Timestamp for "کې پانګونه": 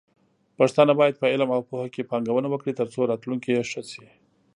1.93-2.47